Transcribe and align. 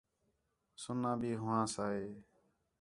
سُنّا 0.81 1.11
بھی 1.19 1.31
ہوآں 1.41 1.65
ساں 1.73 1.89
ہِے 1.95 2.07